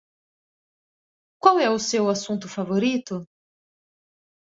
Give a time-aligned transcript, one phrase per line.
[1.39, 3.23] Qual é o seu assunto favorito?